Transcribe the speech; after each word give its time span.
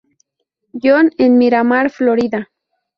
John 0.73 1.11
en 1.19 1.37
Miramar, 1.37 1.91
Florida. 1.91 2.49